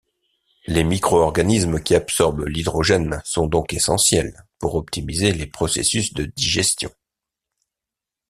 [0.65, 6.89] Les microorganismes qui absorbent l'hydrogène sont donc essentiels pour optimiser les processus de digestion.